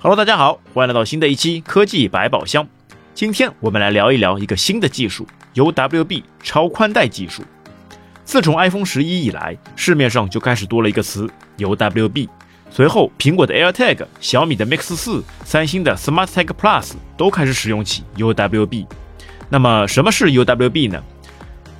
[0.00, 2.64] Hello，大家好，欢迎来到新的一期科技百宝箱。
[3.14, 7.42] 今天我们来聊一聊一个新的技术 ——UWB 超宽带技术。
[8.24, 12.28] 自从 iPhone 十一以来，市面上就开始多了一个词 UWB。
[12.70, 18.86] 随后，苹果的 AirTag、小米的 Mix 四、三星的 SmartTag Plus 都开始使用起 UWB。
[19.48, 21.02] 那么，什么是 UWB 呢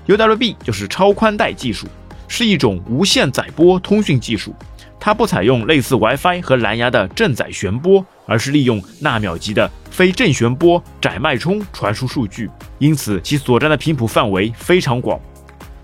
[0.09, 1.87] ？UWB 就是超宽带技术，
[2.27, 4.53] 是一种无线载波通讯技术。
[5.01, 15.19] 它不采用类似 WiFi 和蓝牙的正载旋波，而是利用纳秒级的非正弦波窄脉冲传输数据，因此其所占的频谱范围非常广。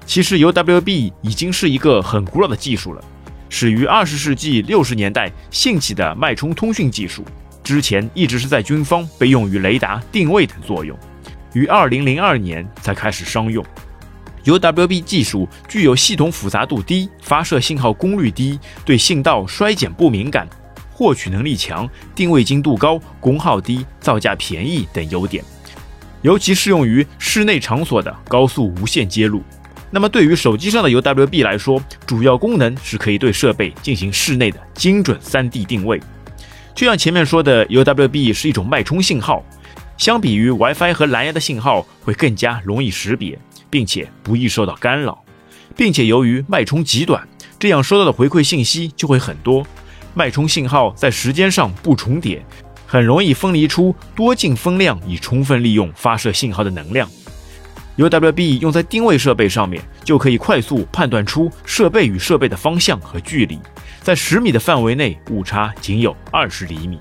[0.05, 3.03] 其实 UWB 已经是一个很古老的技术了，
[3.49, 7.25] 始于二十世纪六十年代兴起的脉冲通讯技术，
[7.63, 10.95] 之前一直是在军方被用于雷达定位等作用，
[11.55, 13.65] 于二零零二年才开始商用。
[14.45, 20.49] UWB 技术具有系统复杂度低、发射信号功率低、对信道衰减不敏感、
[20.93, 25.43] 获取能力强、定位精度高、功耗低、造价便宜等优点，
[26.23, 29.43] 尤其适用于室内场所的高速无线接入。
[29.91, 36.01] 那么，对于手机上的 UWB 来说，主要功能是可以对设备进行室内的精准 3D 定位。
[36.75, 39.45] 就像前面说的，UWB 是一种脉冲信号，
[39.97, 43.39] 相比于 WiFi 和蓝牙的信号，会更加容易识别。
[43.75, 45.25] 并且不易受到干扰，
[45.75, 47.27] 并且由于脉冲极短，
[47.59, 49.67] 这样收到的回馈信息就会很多。
[50.15, 52.41] 脉冲信号在时间上不重叠，
[52.87, 57.11] 很容易分离出多进风量，以充分利用发射信号的能量。
[57.97, 63.59] UWB 用在定位设备上面，就可以快速判断出设备与设备的方向和距离，
[64.03, 67.01] 在十米的范围内误差仅有二十厘米。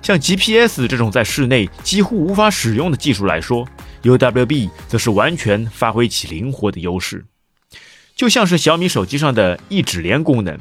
[0.00, 3.68] 像 GPS 这种在室内几乎无法使用的技术来说
[4.06, 7.24] ，UWB 则是完全发挥起灵活的优势，
[8.14, 10.56] 就像是小米手机上的一指连功能，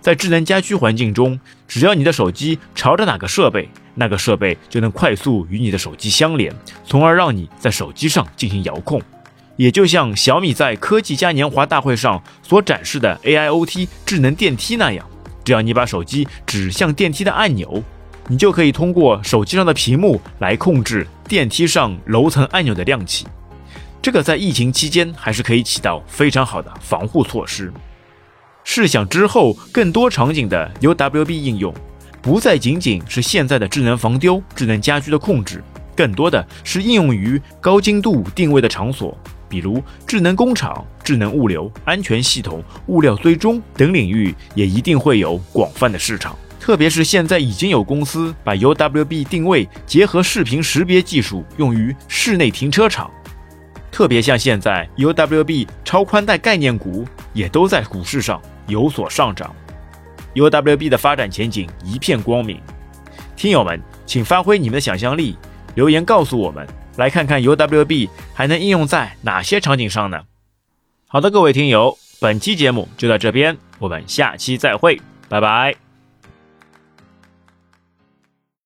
[0.00, 6.52] 在智能家居环境中，只要你的手机朝着哪个设备，那个设备就能快速与你的手机相连，
[6.84, 9.00] 从而让你在手机上进行遥控。
[9.56, 15.04] 也就像小米在科技嘉年华大会上所展示的 AIoT 智能电梯那样，
[15.44, 17.82] 只要你把手机指向电梯的按钮。
[18.30, 23.26] 你就可以通过手机上的屏幕来控制电梯上楼层按钮的亮起，
[24.02, 27.72] 这个在疫情期间还是可以起到非常好的防护措施。
[28.64, 31.72] 试想之后更多场景的 UWB 应用，
[32.20, 35.64] 不再仅仅是现在的智能防丢、智能家居的控制，
[35.96, 39.16] 更多的是应用于高精度定位的场所，
[39.48, 46.36] 比如智能工厂、智能物流、安全系统、物料追踪等领域，也一定会有广泛的市场。
[46.60, 53.10] 特别是现在已经有公司把 UWB 定位结合视频识别技术用于室内停车场，
[53.90, 59.54] 特别像现在 UWB 超宽带概念股也都在股市上有所上涨
[60.34, 62.60] ，UWB 的发展前景一片光明。
[63.36, 65.38] 听友们，请发挥你们的想象力，
[65.74, 70.22] 留言告诉我们，来看看 UWB 还能应用在哪些场景上呢？
[71.06, 75.87] 好的，各位听友，本期节目就到这边，我们下期再会，拜拜。